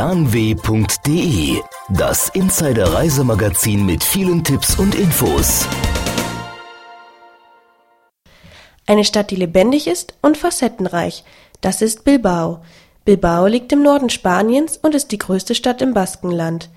[0.00, 5.68] Fernweh.de, das Insider-Reisemagazin mit vielen Tipps und Infos.
[8.86, 11.22] Eine Stadt, die lebendig ist und facettenreich.
[11.60, 12.62] Das ist Bilbao.
[13.04, 16.70] Bilbao liegt im Norden Spaniens und ist die größte Stadt im Baskenland.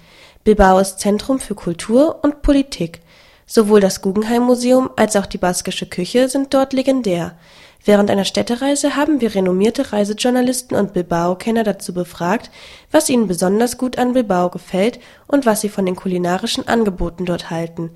[0.44, 3.00] Bilbao ist Zentrum für Kultur und Politik.
[3.46, 7.38] Sowohl das Guggenheim Museum als auch die baskische Küche sind dort legendär.
[7.86, 12.50] Während einer Städtereise haben wir renommierte Reisejournalisten und Bilbao-Kenner dazu befragt,
[12.92, 17.50] was ihnen besonders gut an Bilbao gefällt und was sie von den kulinarischen Angeboten dort
[17.50, 17.90] halten.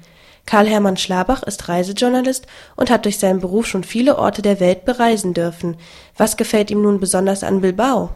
[0.46, 5.34] Karl-Hermann Schlabach ist Reisejournalist und hat durch seinen Beruf schon viele Orte der Welt bereisen
[5.34, 5.77] dürfen.
[6.18, 8.10] Was gefällt ihm nun besonders an Bilbao?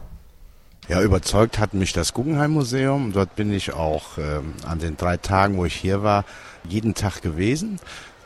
[0.88, 3.12] Ja, überzeugt hat mich das Guggenheim Museum.
[3.12, 6.24] Dort bin ich auch ähm, an den drei Tagen, wo ich hier war,
[6.68, 7.78] jeden Tag gewesen.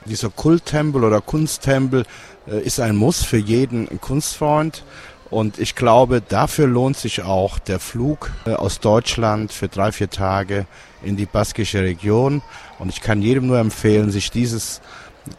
[0.09, 2.05] Dieser Kulttempel oder Kunsttempel
[2.47, 4.84] äh, ist ein Muss für jeden Kunstfreund.
[5.30, 10.09] Und ich glaube, dafür lohnt sich auch der Flug äh, aus Deutschland für drei, vier
[10.09, 10.66] Tage
[11.02, 12.42] in die baskische Region.
[12.78, 14.80] Und ich kann jedem nur empfehlen, sich dieses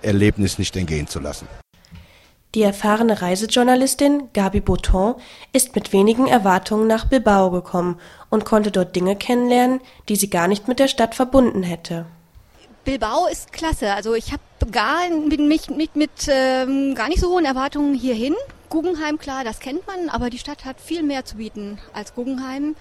[0.01, 1.47] Erlebnis nicht entgehen zu lassen.
[2.55, 5.15] Die erfahrene Reisejournalistin Gabi Bouton
[5.53, 10.47] ist mit wenigen Erwartungen nach Bilbao gekommen und konnte dort Dinge kennenlernen, die sie gar
[10.47, 12.05] nicht mit der Stadt verbunden hätte.
[12.87, 13.93] Bilbao ist klasse.
[13.93, 18.33] Also ich habe gar bin mich mit, mit ähm, gar nicht so hohen Erwartungen hierhin.
[18.69, 22.77] Guggenheim, klar, das kennt man, aber die Stadt hat viel mehr zu bieten als Guggenheim.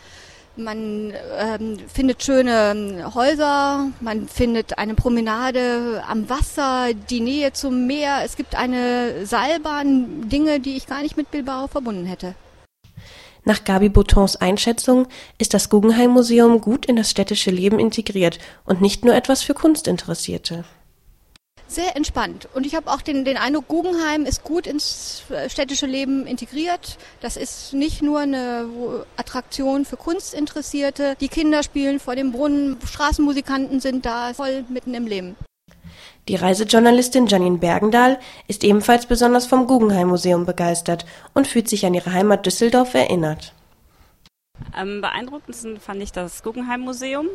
[0.54, 8.20] Man ähm, findet schöne Häuser, man findet eine Promenade am Wasser, die Nähe zum Meer.
[8.24, 12.36] Es gibt eine Seilbahn, Dinge, die ich gar nicht mit Bilbao verbunden hätte.
[13.48, 15.06] Nach Gabi Boutons Einschätzung
[15.38, 19.54] ist das Guggenheim Museum gut in das städtische Leben integriert und nicht nur etwas für
[19.54, 20.64] Kunstinteressierte.
[21.68, 22.48] Sehr entspannt.
[22.54, 26.98] Und ich habe auch den, den Eindruck, Guggenheim ist gut ins städtische Leben integriert.
[27.20, 28.68] Das ist nicht nur eine
[29.16, 31.14] Attraktion für Kunstinteressierte.
[31.20, 35.36] Die Kinder spielen vor dem Brunnen, Straßenmusikanten sind da, voll mitten im Leben.
[36.28, 41.94] Die Reisejournalistin Janine Bergendahl ist ebenfalls besonders vom Guggenheim Museum begeistert und fühlt sich an
[41.94, 43.52] ihre Heimat Düsseldorf erinnert.
[44.72, 47.28] Am beeindruckendsten fand ich das Guggenheim Museum.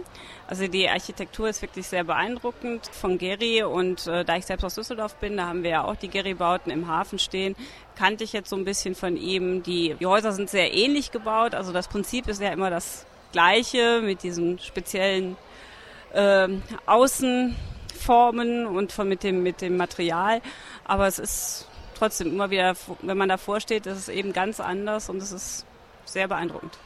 [0.48, 4.76] Also die Architektur ist wirklich sehr beeindruckend von Geri und äh, da ich selbst aus
[4.76, 7.56] Düsseldorf bin, da haben wir ja auch die Geri-Bauten im Hafen stehen,
[7.96, 9.64] kannte ich jetzt so ein bisschen von ihm.
[9.64, 14.02] Die, die Häuser sind sehr ähnlich gebaut, also das Prinzip ist ja immer das gleiche
[14.02, 15.38] mit diesen speziellen
[16.14, 16.50] äh,
[16.86, 17.56] Außen
[18.12, 20.42] Formen und von mit dem, mit dem Material.
[20.84, 21.66] Aber es ist
[21.98, 25.66] trotzdem immer wieder, wenn man davor steht, ist es eben ganz anders und es ist
[26.04, 26.78] sehr beeindruckend.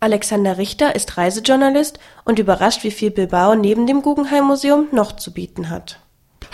[0.00, 5.32] Alexander Richter ist Reisejournalist und überrascht, wie viel Bilbao neben dem Guggenheim Museum noch zu
[5.32, 6.03] bieten hat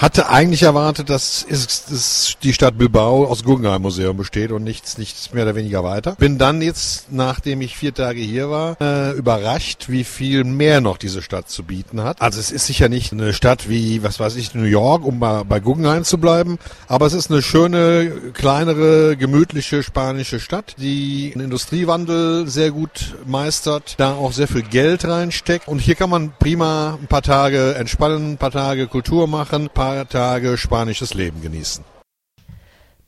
[0.00, 4.96] hatte eigentlich erwartet, dass, ist, dass die Stadt Bilbao aus Guggenheim Museum besteht und nichts,
[4.96, 6.14] nichts mehr oder weniger weiter.
[6.16, 10.96] Bin dann jetzt, nachdem ich vier Tage hier war, äh, überrascht, wie viel mehr noch
[10.96, 12.22] diese Stadt zu bieten hat.
[12.22, 15.44] Also es ist sicher nicht eine Stadt wie, was weiß ich, New York, um mal
[15.44, 21.42] bei Guggenheim zu bleiben, aber es ist eine schöne, kleinere, gemütliche spanische Stadt, die den
[21.42, 26.98] Industriewandel sehr gut meistert, da auch sehr viel Geld reinsteckt und hier kann man prima
[27.00, 31.42] ein paar Tage entspannen, ein paar Tage Kultur machen, ein paar paar Tage spanisches Leben
[31.42, 31.84] genießen.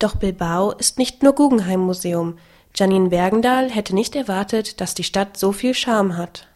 [0.00, 2.38] Doch Bilbao ist nicht nur Guggenheim Museum.
[2.74, 6.48] Janine Bergendahl hätte nicht erwartet, dass die Stadt so viel Charme hat.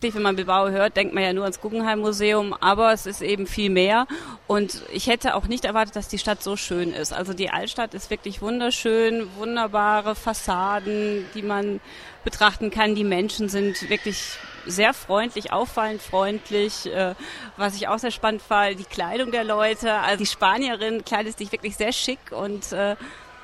[0.00, 3.46] Wenn man Bilbao hört, denkt man ja nur ans Guggenheim Museum, aber es ist eben
[3.46, 4.08] viel mehr.
[4.48, 7.12] Und ich hätte auch nicht erwartet, dass die Stadt so schön ist.
[7.12, 11.80] Also die Altstadt ist wirklich wunderschön, wunderbare Fassaden, die man
[12.24, 12.96] betrachten kann.
[12.96, 14.36] Die Menschen sind wirklich
[14.66, 16.86] sehr freundlich, auffallend freundlich.
[16.86, 17.14] Äh,
[17.56, 19.92] was ich auch sehr spannend fand, die Kleidung der Leute.
[19.92, 22.96] Also die Spanierin kleidet sich wirklich sehr schick und äh,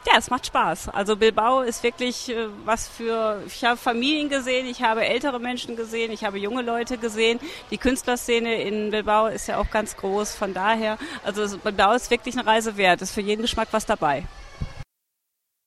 [0.07, 0.91] ja, es macht Spaß.
[0.91, 5.75] Also Bilbao ist wirklich äh, was für, ich habe Familien gesehen, ich habe ältere Menschen
[5.77, 7.41] gesehen, ich habe junge Leute gesehen.
[7.71, 12.37] Die Künstlerszene in Bilbao ist ja auch ganz groß, von daher, also Bilbao ist wirklich
[12.39, 14.25] eine Reise wert, ist für jeden Geschmack was dabei.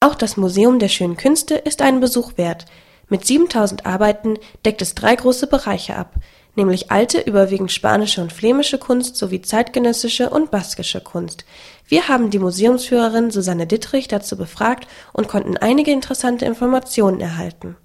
[0.02, 2.66] Auch das Museum der schönen Künste ist einen Besuch wert.
[3.10, 6.14] Mit 7000 Arbeiten deckt es drei große Bereiche ab,
[6.56, 11.44] nämlich alte, überwiegend spanische und flämische Kunst sowie zeitgenössische und baskische Kunst.
[11.88, 17.76] Wir haben die Museumsführerin Susanne Dittrich dazu befragt und konnten einige interessante Informationen erhalten.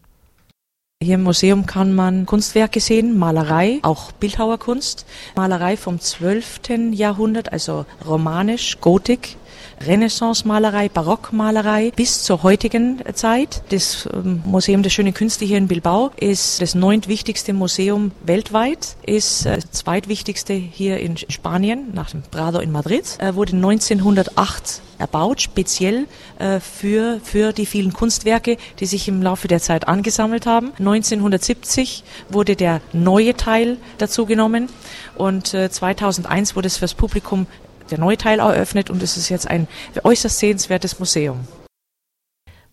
[1.03, 5.05] Hier im Museum kann man Kunstwerke sehen, Malerei, auch Bildhauerkunst,
[5.37, 6.93] Malerei vom 12.
[6.93, 9.37] Jahrhundert, also romanisch, Gotik,
[9.81, 13.63] Renaissance-Malerei, Barockmalerei bis zur heutigen Zeit.
[13.71, 19.47] Das ähm, Museum der schönen Künste hier in Bilbao ist das neuntwichtigste Museum weltweit, ist
[19.47, 25.41] äh, das zweitwichtigste hier in Spanien nach dem Prado in Madrid, äh, wurde 1908 erbaut,
[25.41, 26.07] speziell
[26.39, 30.73] äh, für, für die vielen Kunstwerke, die sich im Laufe der Zeit angesammelt haben.
[30.79, 34.69] 1970 wurde der neue Teil dazu genommen
[35.17, 37.47] und 2001 wurde es fürs Publikum
[37.91, 39.69] der neue Teil eröffnet und es ist jetzt ein
[40.03, 41.47] äußerst sehenswertes Museum.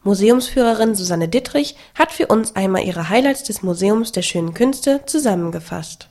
[0.03, 6.07] Museumsführerin Susanne Dittrich hat für uns einmal ihre Highlights des Museums der schönen Künste zusammengefasst.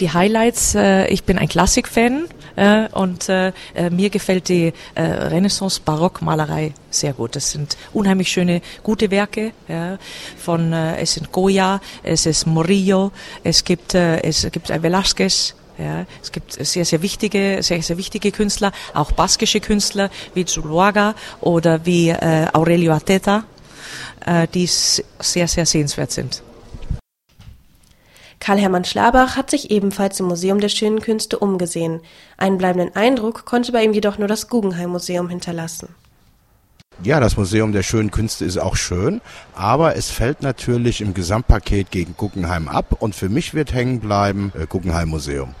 [0.00, 2.26] Die Highlights, äh, ich bin ein Klassikfan
[2.56, 3.52] äh, und äh,
[3.90, 7.36] mir gefällt die Renaissance-Barock-Malerei sehr gut.
[7.36, 9.52] Das sind unheimlich schöne, gute Werke.
[9.68, 9.98] Ja,
[10.36, 13.12] von es sind Goya, es ist Murillo,
[13.44, 18.72] es gibt es gibt Velázquez, ja, es gibt sehr, sehr wichtige, sehr, sehr wichtige Künstler,
[18.94, 23.44] auch baskische Künstler wie Zuluaga oder wie äh, Aurelio Ateta,
[24.26, 26.42] äh, die sehr, sehr sehenswert sind.
[28.40, 32.00] Karl-Hermann Schlabach hat sich ebenfalls im Museum der Schönen Künste umgesehen.
[32.36, 35.88] Einen bleibenden Eindruck konnte bei ihm jedoch nur das Guggenheim Museum hinterlassen.
[37.02, 39.20] Ja, das Museum der schönen Künste ist auch schön,
[39.54, 44.52] aber es fällt natürlich im Gesamtpaket gegen Guggenheim ab und für mich wird hängen bleiben
[44.58, 45.54] äh, Guggenheim Museum.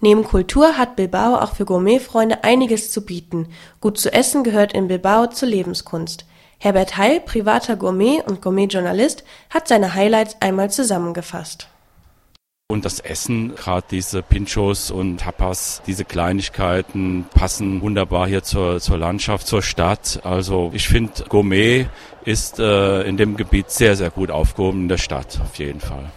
[0.00, 3.48] Neben Kultur hat Bilbao auch für Gourmetfreunde einiges zu bieten.
[3.80, 6.24] Gut zu essen gehört in Bilbao zur Lebenskunst.
[6.58, 11.68] Herbert Heil, privater Gourmet und Gourmetjournalist, hat seine Highlights einmal zusammengefasst.
[12.70, 18.98] Und das Essen, gerade diese Pinchos und Tapas, diese Kleinigkeiten passen wunderbar hier zur, zur
[18.98, 20.20] Landschaft, zur Stadt.
[20.22, 21.86] Also ich finde, Gourmet
[22.26, 26.10] ist äh, in dem Gebiet sehr, sehr gut aufgehoben in der Stadt, auf jeden Fall.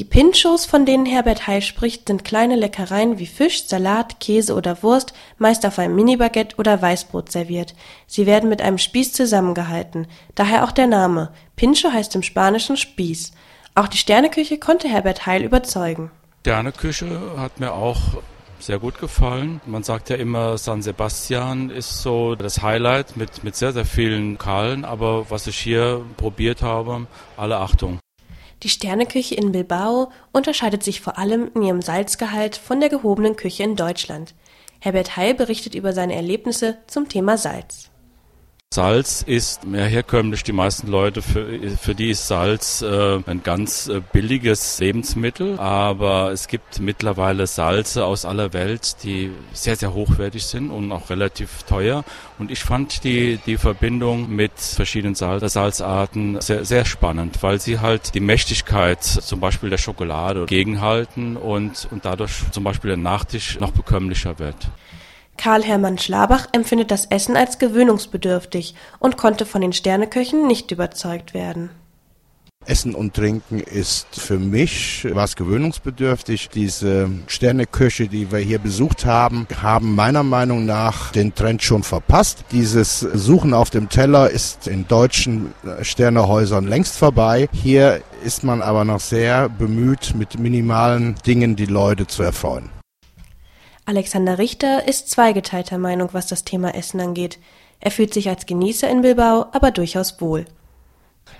[0.00, 4.82] Die Pinchos, von denen Herbert Heil spricht, sind kleine Leckereien wie Fisch, Salat, Käse oder
[4.82, 7.74] Wurst, meist auf einem Minibaguette oder Weißbrot serviert.
[8.06, 11.34] Sie werden mit einem Spieß zusammengehalten, daher auch der Name.
[11.54, 13.32] Pincho heißt im Spanischen Spieß.
[13.74, 16.10] Auch die Sterneküche konnte Herbert Heil überzeugen.
[16.40, 18.22] Sterneküche hat mir auch
[18.58, 19.60] sehr gut gefallen.
[19.66, 24.38] Man sagt ja immer, San Sebastian ist so das Highlight mit, mit sehr, sehr vielen
[24.38, 27.06] Kalen, aber was ich hier probiert habe,
[27.36, 27.98] alle Achtung.
[28.62, 33.62] Die Sterneküche in Bilbao unterscheidet sich vor allem in ihrem Salzgehalt von der gehobenen Küche
[33.62, 34.34] in Deutschland.
[34.80, 37.89] Herbert Heil berichtet über seine Erlebnisse zum Thema Salz.
[38.72, 40.44] Salz ist mehr herkömmlich.
[40.44, 45.58] Die meisten Leute, für, für die ist Salz äh, ein ganz äh, billiges Lebensmittel.
[45.58, 51.10] Aber es gibt mittlerweile Salze aus aller Welt, die sehr, sehr hochwertig sind und auch
[51.10, 52.04] relativ teuer.
[52.38, 57.80] Und ich fand die, die Verbindung mit verschiedenen Salz Salzarten sehr, sehr spannend, weil sie
[57.80, 63.58] halt die Mächtigkeit zum Beispiel der Schokolade gegenhalten und, und dadurch zum Beispiel der Nachtisch
[63.58, 64.70] noch bekömmlicher wird.
[65.40, 71.70] Karl-Hermann Schlabach empfindet das Essen als gewöhnungsbedürftig und konnte von den Sterneköchen nicht überzeugt werden.
[72.66, 76.50] Essen und Trinken ist für mich was gewöhnungsbedürftig.
[76.50, 82.44] Diese Sterneköche, die wir hier besucht haben, haben meiner Meinung nach den Trend schon verpasst.
[82.52, 87.48] Dieses Suchen auf dem Teller ist in deutschen Sternehäusern längst vorbei.
[87.50, 92.68] Hier ist man aber noch sehr bemüht, mit minimalen Dingen die Leute zu erfreuen.
[93.90, 97.40] Alexander Richter ist zweigeteilter Meinung, was das Thema Essen angeht.
[97.80, 100.44] Er fühlt sich als Genießer in Bilbao aber durchaus wohl.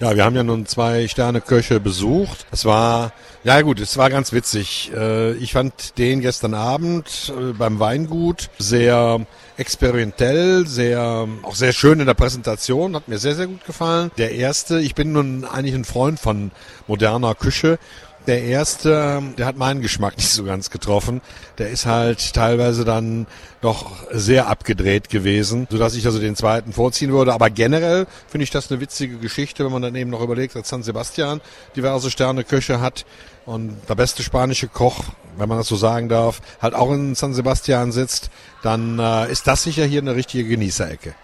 [0.01, 2.47] Ja, wir haben ja nun zwei Sterne-Köche besucht.
[2.51, 3.13] Es war,
[3.45, 4.91] ja gut, es war ganz witzig.
[4.93, 9.25] Äh, ich fand den gestern Abend äh, beim Weingut sehr
[9.57, 14.11] experimentell, sehr, auch sehr schön in der Präsentation, hat mir sehr, sehr gut gefallen.
[14.19, 16.51] Der erste, ich bin nun eigentlich ein Freund von
[16.89, 17.79] moderner Küche
[18.27, 21.21] der erste, der hat meinen Geschmack nicht so ganz getroffen.
[21.59, 23.27] Der ist halt teilweise dann
[23.61, 27.33] doch sehr abgedreht gewesen, sodass ich also den zweiten vorziehen würde.
[27.33, 30.69] Aber generell finde ich das eine witzige Geschichte, wenn man dann eben noch überlegt, dass
[30.69, 31.41] San Sebastian
[31.77, 33.05] diverse Sterneköche hat
[33.47, 35.05] und der beste spanische Koch,
[35.37, 38.31] wenn man das so sagen darf, halt auch in San Sebastian sitzt,
[38.63, 41.15] dann äh, ist das sicher hier eine richtige Genießerecke.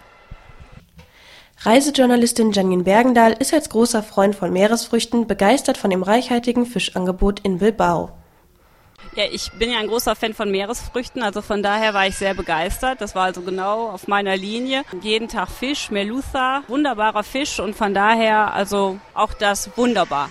[1.59, 7.57] Reisejournalistin Janine Bergendahl ist als großer Freund von Meeresfrüchten begeistert von dem reichhaltigen Fischangebot in
[7.57, 8.11] Bilbao.
[9.15, 12.35] Ja, ich bin ja ein großer Fan von Meeresfrüchten, also von daher war ich sehr
[12.35, 13.01] begeistert.
[13.01, 14.83] Das war also genau auf meiner Linie.
[15.01, 20.29] Jeden Tag Fisch, Merluza, wunderbarer Fisch und von daher also auch das wunderbar.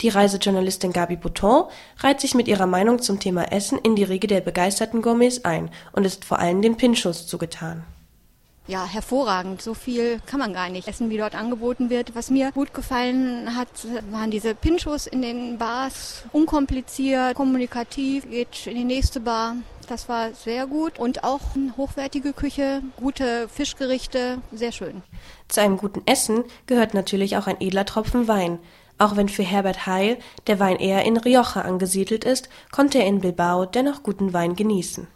[0.00, 1.66] Die Reisejournalistin Gabi Bouton
[1.98, 5.70] reiht sich mit ihrer Meinung zum Thema Essen in die Riege der begeisterten Gourmets ein
[5.92, 7.84] und ist vor allem den Pinchos zugetan.
[8.68, 9.60] Ja, hervorragend.
[9.60, 12.14] So viel kann man gar nicht essen, wie dort angeboten wird.
[12.14, 13.68] Was mir gut gefallen hat,
[14.12, 16.22] waren diese Pinchos in den Bars.
[16.30, 19.56] Unkompliziert, kommunikativ, geht in die nächste Bar,
[19.88, 25.02] Das war sehr gut und auch eine hochwertige Küche, gute Fischgerichte, sehr schön.
[25.48, 28.60] Zu einem guten Essen gehört natürlich auch ein edler Tropfen Wein.
[28.96, 33.20] Auch wenn für Herbert Heil der Wein eher in Rioja angesiedelt ist, konnte er in
[33.20, 35.08] Bilbao dennoch guten Wein genießen.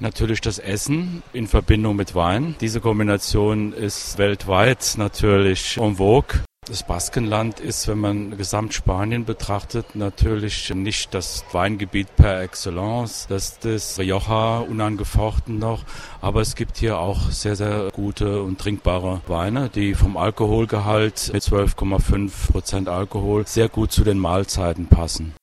[0.00, 2.56] Natürlich das Essen in Verbindung mit Wein.
[2.60, 6.42] Diese Kombination ist weltweit natürlich en vogue.
[6.68, 13.26] Das Baskenland ist, wenn man Gesamtspanien betrachtet, natürlich nicht das Weingebiet per excellence.
[13.28, 15.82] Das ist Rioja unangefochten noch.
[16.20, 21.42] Aber es gibt hier auch sehr, sehr gute und trinkbare Weine, die vom Alkoholgehalt mit
[21.42, 25.34] 12,5 Prozent Alkohol sehr gut zu den Mahlzeiten passen.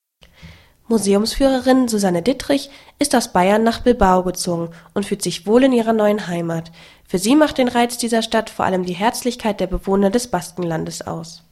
[0.89, 5.93] Museumsführerin Susanne Dittrich ist aus Bayern nach Bilbao gezogen und fühlt sich wohl in ihrer
[5.93, 6.71] neuen Heimat.
[7.07, 11.05] Für sie macht den Reiz dieser Stadt vor allem die Herzlichkeit der Bewohner des Baskenlandes
[11.05, 11.43] aus.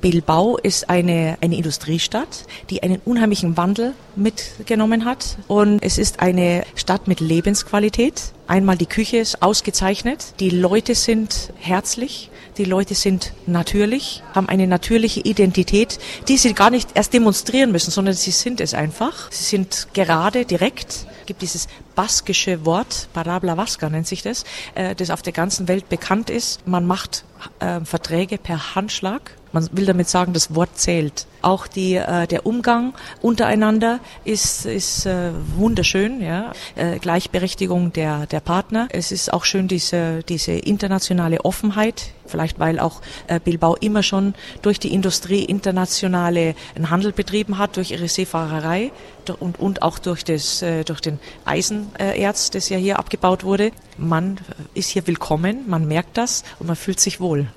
[0.00, 5.36] Bilbao ist eine, eine Industriestadt, die einen unheimlichen Wandel mitgenommen hat.
[5.46, 8.32] Und es ist eine Stadt mit Lebensqualität.
[8.46, 10.34] Einmal die Küche ist ausgezeichnet.
[10.40, 12.30] Die Leute sind herzlich.
[12.56, 17.90] Die Leute sind natürlich, haben eine natürliche Identität, die sie gar nicht erst demonstrieren müssen,
[17.90, 19.30] sondern sie sind es einfach.
[19.30, 21.06] Sie sind gerade, direkt.
[21.20, 25.68] Es gibt dieses baskische Wort, Parabla Vasca nennt sich das, äh, das auf der ganzen
[25.68, 26.66] Welt bekannt ist.
[26.66, 27.24] Man macht
[27.60, 29.36] äh, Verträge per Handschlag.
[29.52, 31.26] Man will damit sagen, das Wort zählt.
[31.42, 36.52] Auch die, äh, der Umgang untereinander ist, ist äh, wunderschön, ja.
[36.76, 38.88] Äh, Gleichberechtigung der, der Partner.
[38.92, 44.34] Es ist auch schön diese, diese internationale Offenheit, vielleicht weil auch äh, Bilbao immer schon
[44.62, 48.92] durch die Industrie internationale einen Handel betrieben hat, durch ihre Seefahrerei
[49.38, 53.72] und, und auch durch, das, äh, durch den Eisenerz, das ja hier abgebaut wurde.
[53.96, 54.38] Man
[54.74, 57.48] ist hier willkommen, man merkt das und man fühlt sich wohl.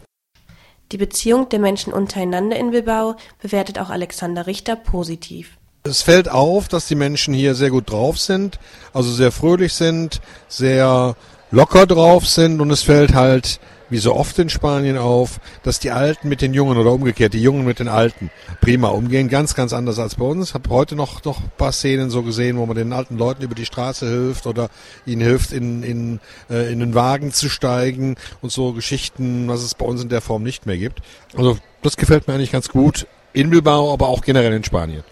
[0.92, 5.58] Die Beziehung der Menschen untereinander in Bilbao bewertet auch Alexander Richter positiv.
[5.84, 8.60] Es fällt auf, dass die Menschen hier sehr gut drauf sind,
[8.94, 11.16] also sehr fröhlich sind, sehr
[11.52, 13.60] locker drauf sind und es fällt halt
[13.94, 17.42] wie so oft in Spanien auf, dass die Alten mit den Jungen oder umgekehrt, die
[17.42, 19.30] Jungen mit den Alten prima umgehen.
[19.30, 20.56] Ganz, ganz anders als bei uns.
[20.56, 23.54] Habe heute noch, noch ein paar Szenen so gesehen, wo man den alten Leuten über
[23.54, 24.70] die Straße hilft oder
[25.06, 26.20] ihnen hilft, in, in,
[26.50, 30.22] äh, in den Wagen zu steigen und so Geschichten, was es bei uns in der
[30.22, 31.02] Form nicht mehr gibt.
[31.38, 35.04] Also das gefällt mir eigentlich ganz gut in Bilbao, aber auch generell in Spanien.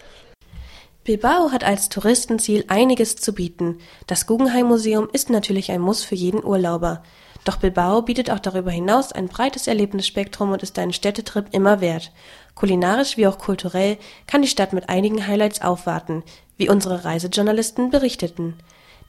[1.04, 3.78] Bilbao hat als Touristenziel einiges zu bieten.
[4.08, 7.04] Das Guggenheim Museum ist natürlich ein Muss für jeden Urlauber.
[7.44, 12.12] Doch Bilbao bietet auch darüber hinaus ein breites Erlebnisspektrum und ist einen Städtetrip immer wert.
[12.54, 16.22] Kulinarisch wie auch kulturell kann die Stadt mit einigen Highlights aufwarten,
[16.56, 18.54] wie unsere Reisejournalisten berichteten.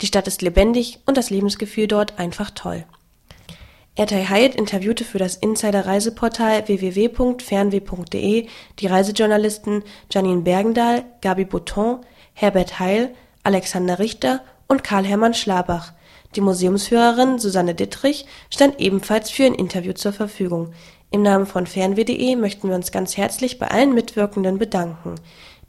[0.01, 2.85] Die Stadt ist lebendig und das Lebensgefühl dort einfach toll.
[3.95, 8.47] Ertay Hyatt interviewte für das Insider-Reiseportal www.fernweh.de
[8.79, 11.99] die Reisejournalisten Janine Bergendahl, Gabi Bouton,
[12.33, 13.13] Herbert Heil,
[13.43, 15.93] Alexander Richter und Karl-Hermann Schlabach.
[16.35, 20.73] Die Museumsführerin Susanne Dittrich stand ebenfalls für ein Interview zur Verfügung.
[21.11, 25.15] Im Namen von fernweh.de möchten wir uns ganz herzlich bei allen Mitwirkenden bedanken.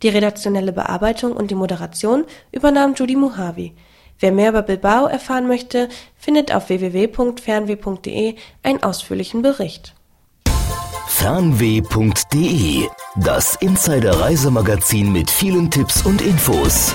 [0.02, 3.74] Die redaktionelle Bearbeitung und die Moderation übernahm Judy Muhavi.
[4.18, 9.94] Wer mehr über Bilbao erfahren möchte, findet auf www.fernweh.de einen ausführlichen Bericht.
[11.08, 16.94] Fernweh.de, das Insider Reisemagazin mit vielen Tipps und Infos.